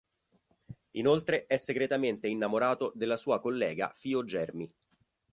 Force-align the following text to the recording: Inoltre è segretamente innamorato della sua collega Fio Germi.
Inoltre 0.93 1.45
è 1.45 1.57
segretamente 1.57 2.27
innamorato 2.27 2.91
della 2.95 3.17
sua 3.17 3.39
collega 3.39 3.91
Fio 3.93 4.23
Germi. 4.23 4.67